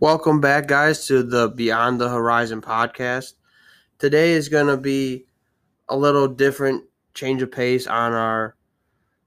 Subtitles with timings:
[0.00, 3.34] Welcome back, guys, to the Beyond the Horizon podcast.
[3.98, 5.26] Today is going to be
[5.90, 8.56] a little different change of pace on our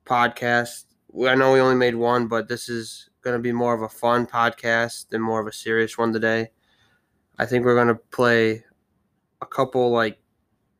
[0.05, 0.85] podcast.
[1.27, 3.89] I know we only made one, but this is going to be more of a
[3.89, 6.49] fun podcast than more of a serious one today.
[7.37, 8.63] I think we're going to play
[9.41, 10.19] a couple like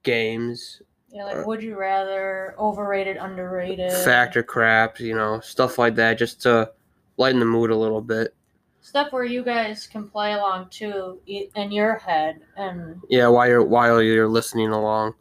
[0.01, 3.91] games, Yeah, like would you rather, overrated, underrated.
[3.91, 6.71] fact or crap, you know, stuff like that, just to
[7.17, 8.33] lighten the mood a little bit.
[8.83, 13.63] Stuff where you guys can play along too in your head and Yeah, while you're
[13.63, 15.15] while you're listening along.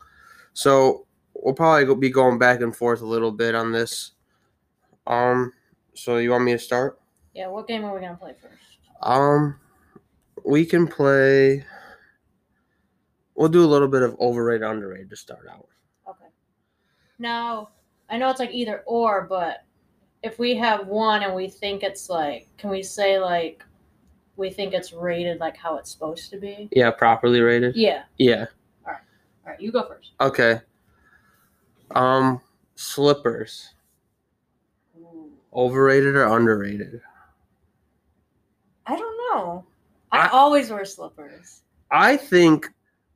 [0.52, 4.12] So we'll probably be going back and forth a little bit on this.
[5.06, 5.52] Um,
[5.94, 6.98] so you want me to start?
[7.34, 8.78] yeah, what game are we gonna play first?
[9.00, 9.58] Um,
[10.44, 11.64] we can play.
[13.36, 15.68] We'll do a little bit of overrated, underrated to start out.
[16.08, 16.26] Okay.
[17.20, 17.70] Now
[18.10, 19.64] I know it's like either or, but
[20.22, 23.64] if we have one and we think it's like, can we say like
[24.36, 26.69] we think it's rated like how it's supposed to be?
[26.72, 27.77] Yeah, properly rated.
[27.77, 28.05] Yeah.
[28.19, 28.47] Yeah.
[28.86, 29.00] All right.
[29.44, 30.12] All right, you go first.
[30.20, 30.60] Okay.
[31.91, 32.41] Um,
[32.74, 33.74] slippers,
[35.52, 37.00] overrated or underrated?
[38.86, 39.64] I don't know.
[40.10, 41.62] I, I- always wear slippers.
[41.91, 42.70] I think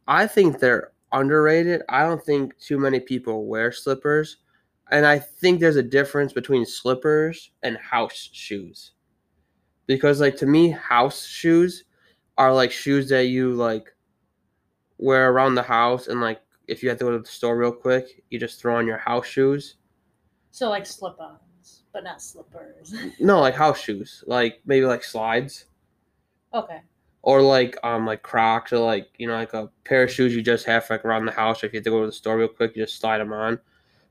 [0.07, 1.83] I think they're underrated.
[1.89, 4.37] I don't think too many people wear slippers.
[4.91, 8.93] And I think there's a difference between slippers and house shoes.
[9.87, 11.85] Because like to me house shoes
[12.39, 13.95] are like shoes that you like
[14.99, 17.73] wear around the house and like if you have to go to the store real
[17.73, 19.77] quick, you just throw on your house shoes.
[20.51, 22.95] So like slip-ons, but not slippers.
[23.21, 24.25] No, like house shoes.
[24.27, 25.67] Like maybe like slides.
[26.55, 26.81] okay.
[27.23, 30.43] or like um like Crocs or like you know like a pair of shoes you
[30.43, 31.63] just have like around the house.
[31.63, 33.33] Or if you have to go to the store real quick, you just slide them
[33.33, 33.61] on.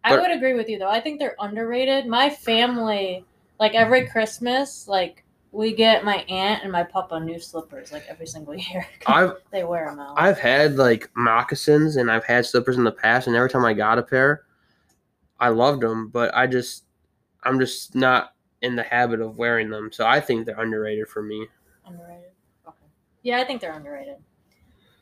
[0.05, 0.89] I would agree with you though.
[0.89, 2.05] I think they're underrated.
[2.05, 3.25] My family,
[3.59, 8.27] like every Christmas, like we get my aunt and my papa new slippers like every
[8.27, 8.87] single year.
[9.07, 10.19] I've they wear them out.
[10.19, 13.73] I've had like moccasins and I've had slippers in the past, and every time I
[13.73, 14.43] got a pair,
[15.39, 16.09] I loved them.
[16.09, 16.83] But I just
[17.43, 21.23] I'm just not in the habit of wearing them, so I think they're underrated for
[21.23, 21.47] me.
[21.85, 22.31] underrated.
[22.67, 22.85] Okay.
[23.23, 24.17] Yeah, I think they're underrated.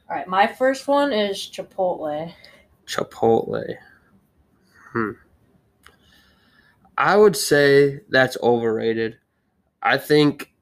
[0.09, 2.31] All right, my first one is Chipotle.
[2.85, 3.75] Chipotle.
[4.93, 5.11] Hmm.
[6.97, 9.17] I would say that's overrated.
[9.81, 10.53] I think,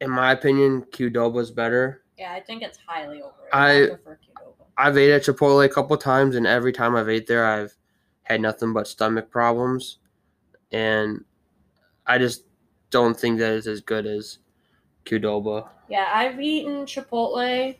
[0.00, 2.02] in my opinion, Qdoba's better.
[2.18, 3.52] Yeah, I think it's highly overrated.
[3.52, 4.64] I- prefer Qdoba.
[4.76, 7.74] I've ate at Chipotle a couple times, and every time I've ate there, I've
[8.24, 9.98] had nothing but stomach problems,
[10.70, 11.24] and
[12.06, 12.44] I just
[12.90, 14.38] don't think that it's as good as
[15.04, 15.68] Qdoba.
[15.88, 17.76] Yeah, I've eaten Chipotle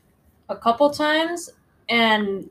[0.48, 1.50] a couple times,
[1.88, 2.50] and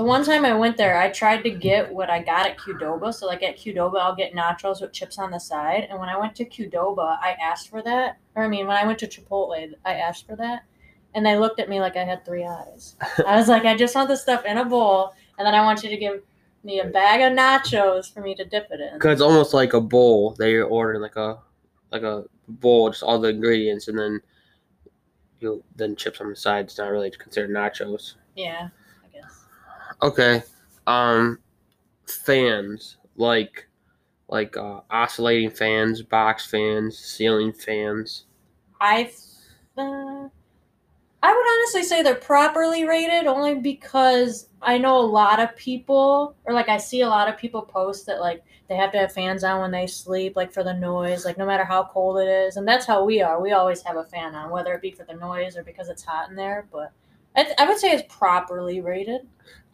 [0.00, 3.12] the one time I went there, I tried to get what I got at Qdoba.
[3.12, 5.88] So, like at Qdoba, I'll get nachos with chips on the side.
[5.90, 8.16] And when I went to Qdoba, I asked for that.
[8.34, 10.62] Or, I mean, when I went to Chipotle, I asked for that.
[11.12, 12.96] And they looked at me like I had three eyes.
[13.26, 15.82] I was like, I just want this stuff in a bowl, and then I want
[15.82, 16.22] you to give
[16.64, 18.98] me a bag of nachos for me to dip it in.
[19.00, 21.40] Cause it's almost like a bowl that you're ordering, like a
[21.92, 24.22] like a bowl, just all the ingredients, and then
[25.40, 26.64] you then chips on the side.
[26.64, 28.14] It's not really considered nachos.
[28.34, 28.70] Yeah.
[30.02, 30.42] Okay.
[30.86, 31.38] Um
[32.06, 33.68] fans like
[34.28, 38.24] like uh oscillating fans, box fans, ceiling fans.
[38.80, 39.12] I,
[39.76, 40.28] uh,
[41.22, 46.34] I would honestly say they're properly rated only because I know a lot of people,
[46.44, 49.12] or like I see a lot of people post that like they have to have
[49.12, 52.28] fans on when they sleep, like for the noise, like no matter how cold it
[52.28, 53.40] is, and that's how we are.
[53.40, 56.04] We always have a fan on, whether it be for the noise or because it's
[56.04, 56.66] hot in there.
[56.72, 56.92] But
[57.36, 59.22] I, th- I would say it's properly rated.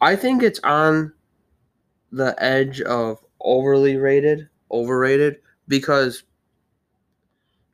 [0.01, 1.13] I think it's on
[2.11, 5.37] the edge of overly rated, overrated
[5.67, 6.23] because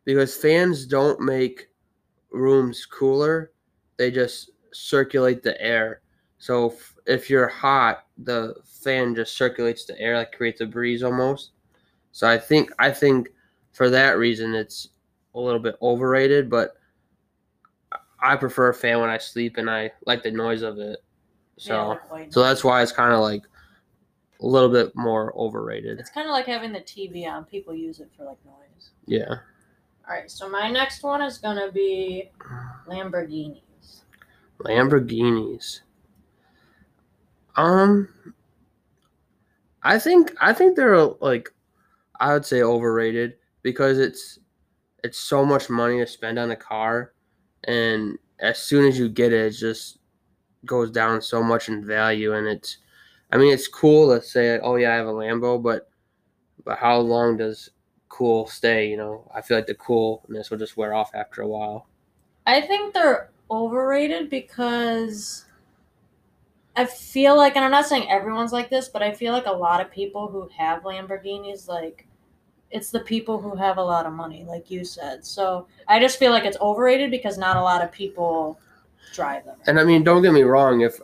[0.05, 1.69] because fans don't make
[2.31, 3.51] rooms cooler.
[3.97, 6.01] They just circulate the air.
[6.39, 11.03] So if, if you're hot, the fan just circulates the air, like creates a breeze
[11.03, 11.51] almost.
[12.11, 13.29] So I think I think
[13.71, 14.89] for that reason it's
[15.35, 16.75] a little bit overrated, but
[18.23, 20.99] I prefer a fan when I sleep and I like the noise of it.
[21.57, 23.43] So Yeah, so that's why it's kind of like
[24.41, 25.99] a little bit more overrated.
[25.99, 27.45] it's kind of like having the TV on.
[27.45, 28.91] People use it for like noise.
[29.05, 29.35] Yeah.
[30.07, 32.31] All right, so my next one is gonna be
[32.87, 34.01] Lamborghinis.
[34.59, 35.81] Lamborghinis.
[37.55, 38.07] Um
[39.83, 41.53] I think I think they're like
[42.19, 44.39] I would say overrated because it's
[45.03, 47.13] it's so much money to spend on a car
[47.65, 49.99] and as soon as you get it it just
[50.65, 52.77] goes down so much in value and it's
[53.31, 55.89] I mean it's cool to say oh yeah I have a Lambo but
[56.65, 57.69] but how long does
[58.13, 59.29] cool stay, you know?
[59.33, 61.87] I feel like the coolness will just wear off after a while.
[62.45, 65.45] I think they're overrated because
[66.75, 69.51] I feel like, and I'm not saying everyone's like this, but I feel like a
[69.51, 72.07] lot of people who have Lamborghinis, like,
[72.73, 75.23] it's the people who have a lot of money, like you said.
[75.25, 78.59] So I just feel like it's overrated because not a lot of people
[79.13, 79.57] drive them.
[79.67, 80.81] And I mean, don't get me wrong.
[80.81, 80.99] If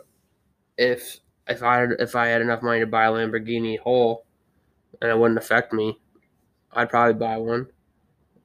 [0.76, 4.24] if if I if I had enough money to buy a Lamborghini whole,
[5.00, 5.98] and it wouldn't affect me,
[6.72, 7.68] I'd probably buy one.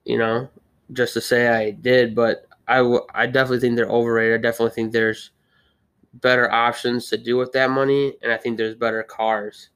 [0.04, 0.48] You know,
[0.92, 2.14] just to say I did.
[2.14, 4.40] But I w- I definitely think they're overrated.
[4.40, 5.32] I definitely think there's
[6.14, 9.70] better options to do with that money, and I think there's better cars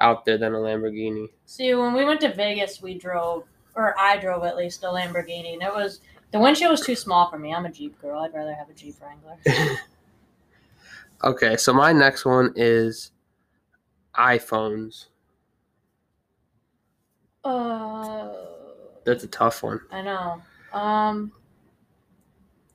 [0.00, 1.28] out there than a Lamborghini.
[1.46, 3.44] See, when we went to Vegas, we drove,
[3.74, 6.00] or I drove at least, a Lamborghini, and it was
[6.32, 7.52] the windshield was too small for me.
[7.52, 8.20] I'm a Jeep girl.
[8.20, 9.36] I'd rather have a Jeep Wrangler.
[11.24, 13.10] okay, so my next one is
[14.14, 15.06] iPhones.
[17.42, 18.28] Uh,
[19.04, 19.80] That's a tough one.
[19.90, 20.42] I know.
[20.72, 21.32] Um,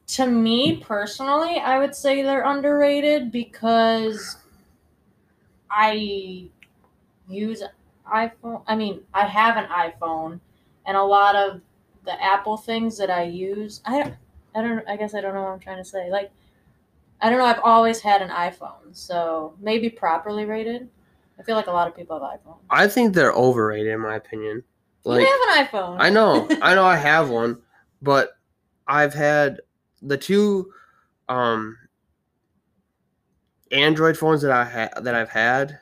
[0.07, 4.37] to me personally, I would say they're underrated because
[5.69, 6.49] I
[7.29, 7.63] use
[8.11, 8.63] iPhone.
[8.67, 10.39] I mean, I have an iPhone,
[10.85, 11.61] and a lot of
[12.05, 14.15] the Apple things that I use, I don't,
[14.55, 14.87] I don't.
[14.87, 16.09] I guess I don't know what I'm trying to say.
[16.09, 16.31] Like,
[17.21, 17.45] I don't know.
[17.45, 20.89] I've always had an iPhone, so maybe properly rated.
[21.39, 22.59] I feel like a lot of people have iPhones.
[22.69, 24.63] I think they're overrated in my opinion.
[25.03, 25.97] Like you have an iPhone.
[25.99, 27.61] I know, I know, I have one,
[28.01, 28.31] but
[28.87, 29.59] I've had
[30.01, 30.71] the two
[31.27, 31.77] um
[33.71, 35.79] Android phones that I ha- that I've had.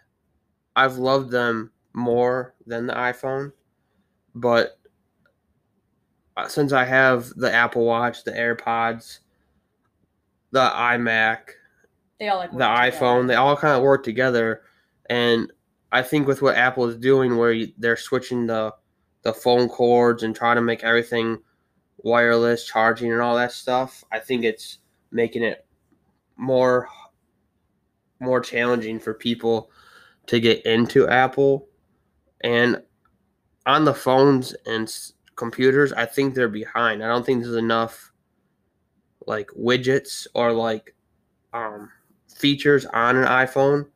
[0.75, 3.51] I've loved them more than the iPhone,
[4.35, 4.79] but
[6.35, 9.19] uh, since I have the Apple Watch, the AirPods,
[10.51, 11.39] the iMac,
[12.19, 12.91] they all like the together.
[12.91, 14.63] iPhone, they all kind of work together.
[15.09, 15.51] And
[15.91, 18.73] I think with what Apple is doing, where you- they're switching the
[19.21, 21.37] the phone cords and trying to make everything
[21.99, 24.79] wireless charging and all that stuff, I think it's
[25.11, 25.65] making it
[26.35, 26.89] more
[28.19, 29.69] more challenging for people
[30.27, 31.67] to get into Apple.
[32.41, 32.81] And
[33.65, 37.03] on the phones and s- computers, I think they're behind.
[37.03, 38.11] I don't think there's enough
[39.25, 40.93] like widgets or like
[41.53, 41.89] um,
[42.35, 43.87] features on an iPhone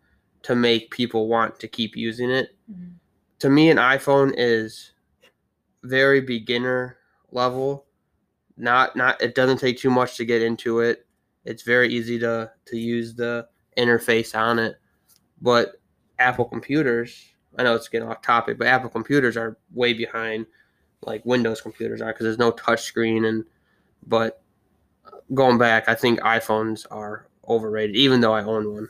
[0.44, 2.56] to make people want to keep using it.
[2.72, 2.94] Mhm.
[3.40, 4.92] To me, an iPhone is
[5.84, 6.98] very beginner
[7.32, 7.86] level.
[8.58, 11.06] Not not it doesn't take too much to get into it.
[11.46, 13.48] It's very easy to to use the
[13.78, 14.78] interface on it.
[15.42, 15.77] But
[16.20, 20.46] Apple computers, I know it's getting off topic, but Apple computers are way behind
[21.02, 23.46] like Windows computers are because there's no touch screen and
[24.06, 24.42] but
[25.34, 28.90] going back, I think iPhones are overrated, even though I own one.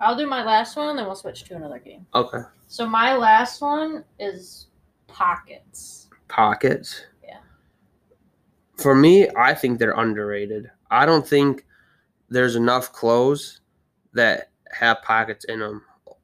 [0.00, 2.06] I'll do my last one, then we'll switch to another game.
[2.14, 2.40] Okay.
[2.68, 4.66] So my last one is
[5.06, 6.08] pockets.
[6.28, 7.06] Pockets.
[7.24, 7.38] Yeah.
[8.76, 10.70] For me, I think they're underrated.
[10.90, 11.64] I don't think
[12.28, 13.60] there's enough clothes
[14.12, 15.82] that have pockets in them.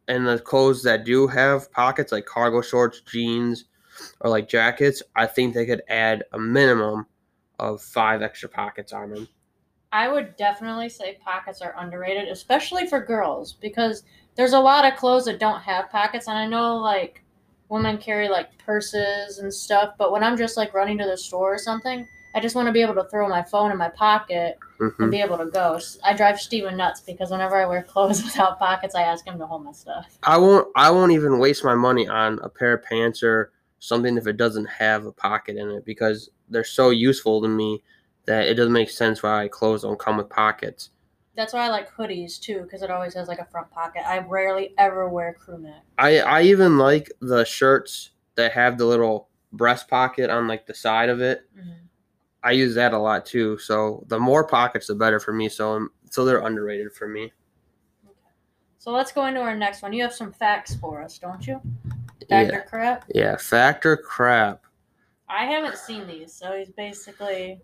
[0.08, 3.64] And the clothes that do have pockets, like cargo shorts, jeans,
[4.20, 7.06] or like jackets, I think they could add a minimum
[7.58, 9.28] of five extra pockets on them.
[9.92, 14.04] I would definitely say pockets are underrated, especially for girls, because
[14.34, 17.22] there's a lot of clothes that don't have pockets, and I know like
[17.68, 21.54] women carry like purses and stuff, but when I'm just like running to the store
[21.54, 24.58] or something, I just want to be able to throw my phone in my pocket
[24.78, 24.94] Mhm.
[24.98, 25.78] and be able to go.
[26.04, 29.46] I drive Steven nuts because whenever I wear clothes without pockets, I ask him to
[29.46, 30.18] hold my stuff.
[30.22, 30.68] I won't.
[30.76, 34.36] I won't even waste my money on a pair of pants or something if it
[34.36, 37.82] doesn't have a pocket in it because they're so useful to me
[38.26, 40.90] that it doesn't make sense why clothes don't come with pockets.
[41.34, 44.06] That's why I like hoodies too, because it always has like a front pocket.
[44.06, 45.82] I rarely ever wear crew neck.
[45.98, 50.74] I I even like the shirts that have the little breast pocket on like the
[50.74, 51.42] side of it.
[51.58, 51.81] Mhm.
[52.44, 53.58] I use that a lot too.
[53.58, 55.48] So the more pockets, the better for me.
[55.48, 57.32] So um, so they're underrated for me.
[58.78, 59.92] So let's go into our next one.
[59.92, 61.60] You have some facts for us, don't you?
[62.28, 63.04] Factor Yeah, crap.
[63.14, 63.36] yeah.
[63.36, 64.64] Fact or crap.
[65.28, 67.60] I haven't seen these, so he's basically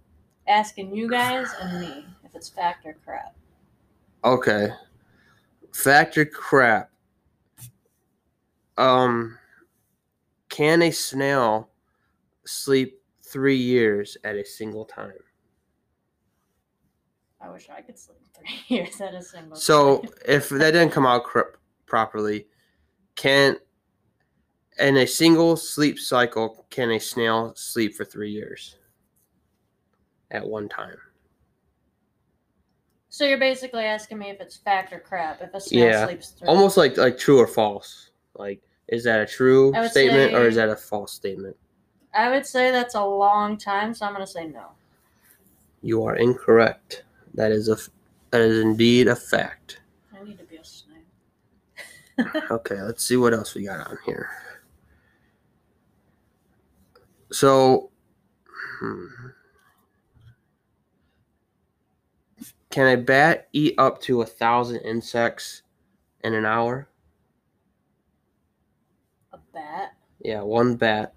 [0.46, 3.34] asking you guys and me if it's fact or crap.
[4.24, 4.68] Okay.
[5.72, 6.90] Fact or crap.
[8.76, 9.36] Um,
[10.48, 11.68] can a snail
[12.46, 12.97] sleep
[13.30, 15.12] three years at a single time?
[17.40, 20.10] I wish I could sleep three years at a single So, time.
[20.26, 22.46] if that didn't come out cor- properly,
[23.16, 23.56] can
[24.78, 28.76] in a single sleep cycle can a snail sleep for three years
[30.30, 30.96] at one time?
[33.08, 35.40] So you're basically asking me if it's fact or crap.
[35.40, 36.48] If a snail Yeah, sleeps three.
[36.48, 38.10] Almost like like true or false.
[38.34, 41.56] Like, is that a true statement or is that a false statement?
[42.18, 44.70] I would say that's a long time, so I'm gonna say no.
[45.82, 47.04] You are incorrect.
[47.34, 47.90] That is a f-
[48.30, 49.80] that is indeed a fact.
[50.12, 50.96] I need to be a snail.
[52.50, 54.30] Okay, let's see what else we got on here.
[57.30, 57.90] So,
[58.80, 59.06] hmm.
[62.70, 65.62] can a bat eat up to a thousand insects
[66.24, 66.88] in an hour?
[69.32, 69.92] A bat.
[70.20, 71.14] Yeah, one bat.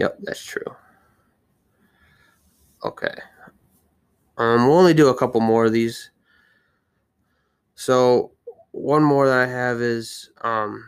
[0.00, 0.64] Yep, that's true.
[2.84, 3.14] Okay.
[4.38, 6.10] Um, we'll only do a couple more of these.
[7.74, 8.32] So,
[8.72, 10.84] one more that I have is um,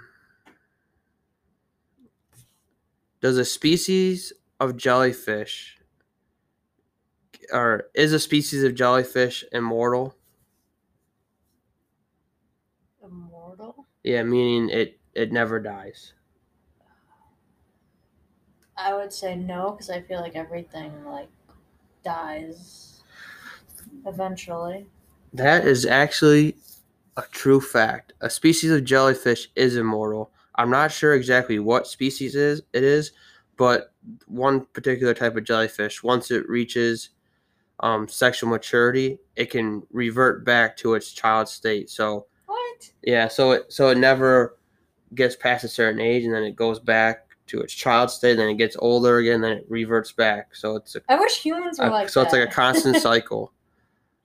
[3.21, 5.79] does a species of jellyfish
[7.53, 10.17] or is a species of jellyfish immortal?
[13.03, 13.87] Immortal.
[14.03, 16.15] Yeah, meaning it it never dies.
[18.77, 21.29] I would say no because I feel like everything like
[22.05, 23.03] dies
[24.07, 24.87] eventually.
[25.33, 26.57] That is actually
[27.17, 28.13] a true fact.
[28.21, 30.31] A species of jellyfish is immortal.
[30.57, 33.13] I'm not sure exactly what species is it is,
[33.57, 33.93] but
[34.27, 37.11] one particular type of jellyfish, once it reaches
[37.81, 41.91] um, sexual maturity, it can revert back to its child state.
[41.91, 42.91] So What?
[43.03, 44.57] yeah, so it so it never
[45.15, 48.37] gets past a certain age, and then it goes back to its child state.
[48.37, 50.55] Then it gets older again, then it reverts back.
[50.55, 53.53] So it's a, I wish humans were a- like so it's like a constant cycle.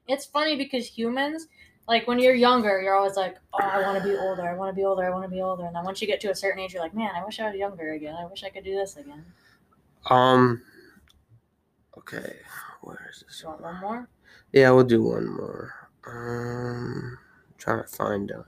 [0.07, 1.47] It's funny because humans,
[1.87, 4.43] like when you're younger, you're always like, "Oh, I want to be older.
[4.43, 5.03] I want to be older.
[5.05, 6.81] I want to be older." And then once you get to a certain age, you're
[6.81, 8.15] like, "Man, I wish I was younger again.
[8.17, 9.25] I wish I could do this again."
[10.09, 10.61] Um.
[11.97, 12.37] Okay,
[12.81, 13.41] where is this?
[13.41, 14.09] You want one more?
[14.53, 15.73] Yeah, we'll do one more.
[16.05, 17.17] Um,
[17.49, 18.47] I'm trying to find out.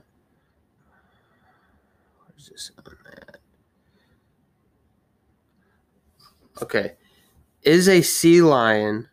[2.26, 3.29] Where's this on that?
[6.62, 6.94] Okay,
[7.62, 9.08] is a sea lion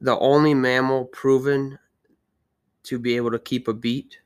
[0.00, 1.78] the only mammal proven
[2.84, 4.18] to be able to keep a beat?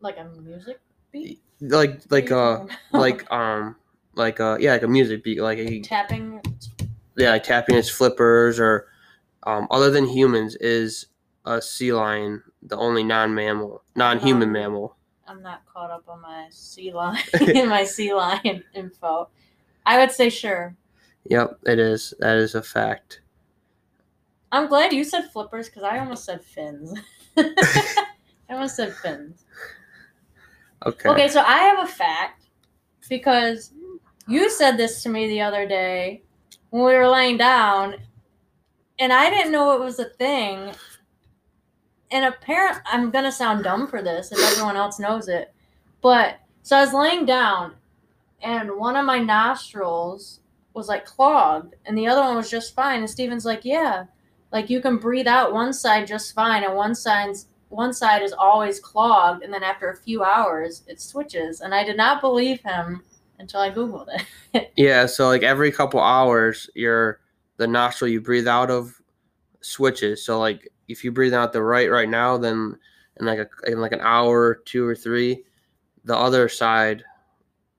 [0.00, 0.80] Like a music
[1.10, 1.40] beat?
[1.60, 3.76] Like, like, What are you uh, like, um,
[4.14, 6.40] like, uh, yeah, like a music beat, like a tapping.
[7.16, 8.86] yeah, like tapping its flippers or
[9.44, 11.06] um, other than humans is
[11.46, 14.96] a sea lion the only non-mammal, non-human Um, mammal.
[15.26, 19.28] I'm not caught up on my sea lion, in my sea lion info.
[19.88, 20.76] I would say sure.
[21.30, 22.12] Yep, it is.
[22.18, 23.22] That is a fact.
[24.52, 26.92] I'm glad you said flippers because I almost said fins.
[27.38, 28.04] I
[28.50, 29.46] almost said fins.
[30.84, 31.08] Okay.
[31.08, 32.48] Okay, so I have a fact
[33.08, 33.72] because
[34.26, 36.22] you said this to me the other day
[36.68, 37.94] when we were laying down,
[38.98, 40.70] and I didn't know it was a thing.
[42.10, 45.54] And apparently, I'm gonna sound dumb for this if everyone else knows it,
[46.02, 47.72] but so I was laying down,
[48.42, 50.40] and one of my nostrils
[50.74, 53.00] was like clogged, and the other one was just fine.
[53.00, 54.04] And Steven's like, "Yeah,
[54.52, 58.32] like you can breathe out one side just fine, and one side's one side is
[58.32, 62.60] always clogged, and then after a few hours it switches." And I did not believe
[62.60, 63.02] him
[63.38, 64.08] until I googled
[64.52, 64.72] it.
[64.76, 67.20] Yeah, so like every couple hours, your
[67.56, 68.94] the nostril you breathe out of
[69.60, 70.24] switches.
[70.24, 72.76] So like if you breathe out the right right now, then
[73.18, 75.44] in like a in like an hour, two or three,
[76.04, 77.04] the other side,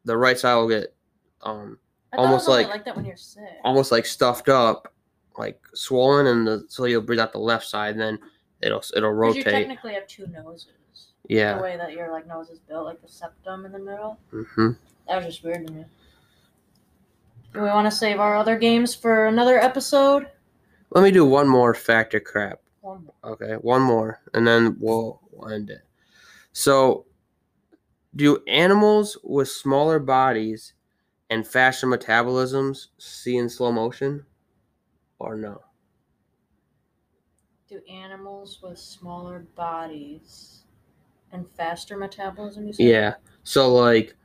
[0.06, 0.94] the right side will get
[1.42, 1.78] um
[2.14, 3.44] I Almost like- like that when you're sick.
[3.64, 4.92] almost like stuffed up,
[5.38, 8.20] like swollen, and the, so you'll breathe out the left side, and then
[8.62, 9.46] it'll it'll 'Cause you rotate.
[9.46, 10.68] technically have two noses.
[11.28, 11.58] Yeah.
[11.58, 14.18] The way that your like nose is built, like the septum in the middle.
[14.32, 14.72] hmm
[15.08, 15.86] That was just weird to me.
[17.54, 20.28] Do we want to save our other games for another episode?
[20.92, 22.60] Let me do one more fact or crap.
[22.82, 23.34] One more.
[23.34, 25.20] Okay, one more, and then we'll
[25.52, 25.82] end it.
[26.54, 27.06] So,
[28.16, 30.74] do animals with smaller bodies
[31.30, 34.26] and faster metabolisms see in slow motion,
[35.20, 35.62] or no?
[37.68, 40.64] Do animals with smaller bodies
[41.32, 42.70] and faster metabolism?
[42.80, 43.16] Yeah.
[43.44, 44.16] So like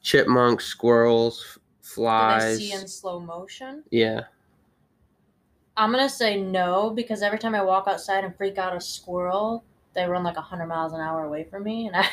[0.00, 2.58] chipmunks, squirrels, f- Do they flies.
[2.58, 3.84] see in slow motion?
[3.90, 4.22] yeah.
[5.76, 9.62] I'm gonna say no because every time I walk outside and freak out a squirrel,
[9.92, 12.08] they run like hundred miles an hour away from me, and I,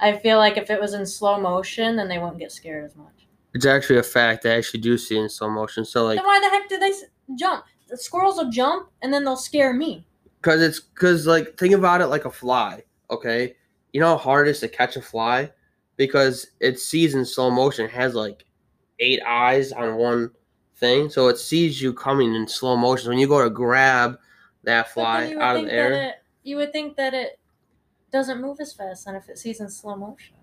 [0.00, 2.94] I feel like if it was in slow motion, then they wouldn't get scared as
[2.96, 3.26] much.
[3.54, 4.42] It's actually a fact.
[4.42, 5.84] They actually do see in slow motion.
[5.84, 7.64] So like, then why the heck do they s- jump?
[7.88, 10.04] The squirrels will jump and then they'll scare me.
[10.42, 12.84] cause it's cause like think about it like a fly.
[13.10, 13.56] Okay,
[13.92, 15.50] you know how hard it is to catch a fly
[15.96, 17.86] because it sees in slow motion.
[17.86, 18.44] It has like
[19.00, 20.30] eight eyes on one
[20.76, 23.08] thing, so it sees you coming in slow motion.
[23.08, 24.18] When you go to grab
[24.64, 27.38] that fly then you would out of the air, it, you would think that it
[28.12, 30.36] doesn't move as fast than if it sees in slow motion.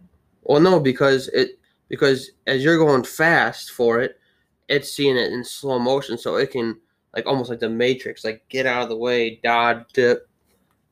[0.43, 4.19] Well, no, because it because as you're going fast for it,
[4.67, 6.79] it's seeing it in slow motion, so it can
[7.15, 10.27] like almost like the Matrix, like get out of the way, dodge, dip,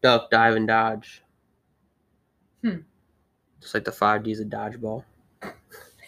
[0.02, 1.22] duck, dive, and dodge.
[2.64, 2.78] Hmm.
[3.62, 5.04] Just like the five Ds of dodgeball.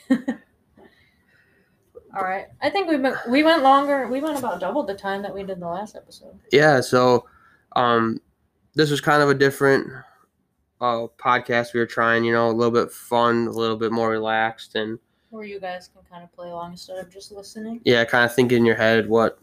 [2.15, 2.45] All right.
[2.61, 4.07] I think we went we went longer.
[4.07, 6.39] We went about double the time that we did the last episode.
[6.51, 7.25] Yeah, so
[7.75, 8.21] um
[8.73, 9.87] this was kind of a different
[10.81, 14.09] uh podcast we were trying, you know, a little bit fun, a little bit more
[14.09, 17.81] relaxed and Where you guys can kind of play along instead of just listening.
[17.85, 19.39] yeah, kind of think in your head what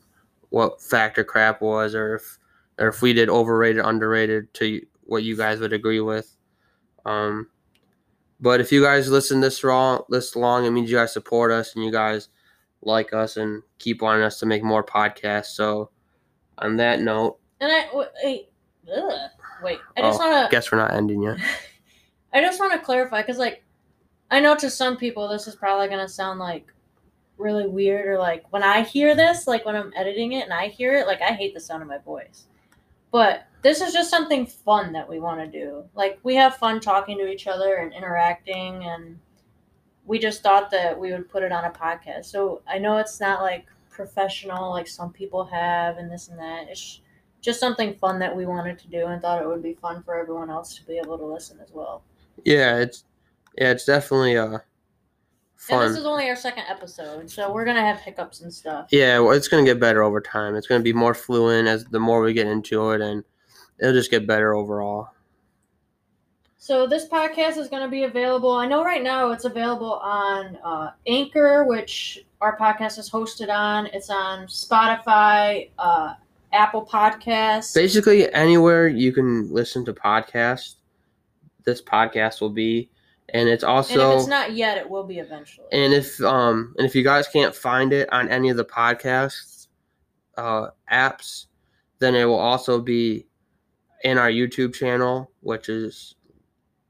[0.50, 2.38] what fact or crap was or if
[2.78, 6.36] or if we did overrated, underrated to what you guys would agree with.
[7.06, 7.48] Um
[8.40, 11.74] but if you guys listen this wrong this long, it means you guys support us
[11.74, 12.28] and you guys
[12.82, 15.54] like us and keep wanting us to make more podcasts.
[15.54, 15.90] So
[16.58, 18.08] on that note, And I w-
[19.62, 19.78] wait.
[19.96, 21.38] I just Oh, want to guess we're not ending yet.
[22.32, 23.62] I just want to clarify because, like,
[24.30, 26.66] I know to some people this is probably gonna sound like
[27.36, 30.68] really weird or like when I hear this, like when I'm editing it and I
[30.68, 32.46] hear it, like I hate the sound of my voice.
[33.10, 35.84] But this is just something fun that we want to do.
[35.94, 39.18] Like we have fun talking to each other and interacting, and
[40.06, 42.24] we just thought that we would put it on a podcast.
[42.26, 46.68] So I know it's not like professional like some people have and this and that.
[46.70, 47.00] It's
[47.42, 50.14] just something fun that we wanted to do and thought it would be fun for
[50.14, 52.04] everyone else to be able to listen as well.
[52.44, 53.04] Yeah, it's
[53.58, 54.58] yeah, it's definitely uh
[55.70, 58.86] And this is only our second episode, so we're gonna have hiccups and stuff.
[58.90, 60.54] yeah, well, it's gonna get better over time.
[60.54, 63.24] It's gonna be more fluent as the more we get into it, and
[63.78, 65.08] it'll just get better overall.
[66.58, 68.52] So this podcast is gonna be available.
[68.52, 73.86] I know right now it's available on uh, Anchor, which our podcast is hosted on.
[73.86, 76.14] It's on Spotify, uh,
[76.52, 77.74] Apple Podcasts.
[77.74, 80.76] Basically, anywhere you can listen to podcasts,
[81.64, 82.90] this podcast will be,
[83.30, 85.66] and it's and also if it's not yet, it will be eventually.
[85.72, 89.52] And if um and if you guys can't find it on any of the podcasts
[90.36, 91.46] uh, apps,
[91.98, 93.26] then it will also be
[94.04, 96.16] in our YouTube channel, which is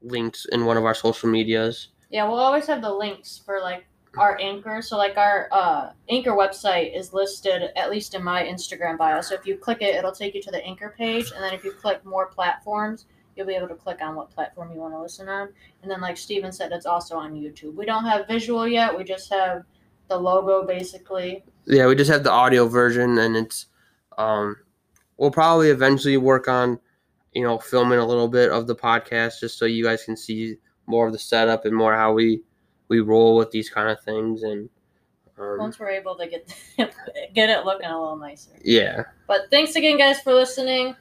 [0.01, 1.89] linked in one of our social medias.
[2.09, 3.85] Yeah, we'll always have the links for like
[4.17, 4.81] our anchor.
[4.81, 9.21] So like our uh, anchor website is listed at least in my Instagram bio.
[9.21, 11.63] So if you click it, it'll take you to the anchor page, and then if
[11.63, 15.01] you click more platforms, you'll be able to click on what platform you want to
[15.01, 15.49] listen on.
[15.81, 17.75] And then like Steven said, it's also on YouTube.
[17.75, 18.95] We don't have visual yet.
[18.95, 19.63] We just have
[20.09, 21.43] the logo basically.
[21.65, 23.67] Yeah, we just have the audio version, and it's
[24.17, 24.55] um
[25.17, 26.79] we'll probably eventually work on
[27.33, 30.55] you know filming a little bit of the podcast just so you guys can see
[30.85, 32.41] more of the setup and more how we
[32.89, 34.69] we roll with these kind of things and
[35.37, 36.53] um, Once we're able to get
[37.33, 38.51] get it looking a little nicer.
[38.63, 40.95] yeah But thanks again, guys, for listening.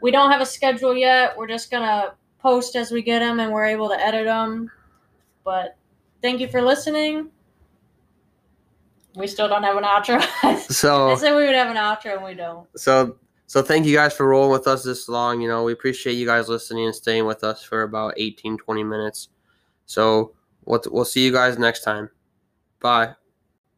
[0.00, 1.36] We don't have a schedule yet.
[1.36, 4.70] We're just gonna post as we get them, and we're able to edit them.
[5.44, 5.76] But
[6.20, 7.30] thank you for listening.
[9.14, 10.22] We still don't have an outro.
[10.42, 12.66] I so said we would have an outro, and we don't.
[12.76, 16.14] so so thank you guys for rolling with us this long you know we appreciate
[16.14, 19.28] you guys listening and staying with us for about 18 20 minutes
[19.86, 20.32] so
[20.66, 22.10] we'll, we'll see you guys next time.
[22.80, 23.16] Bye